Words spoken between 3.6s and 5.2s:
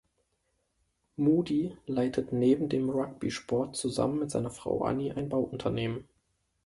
zusammen mit seiner Frau Annie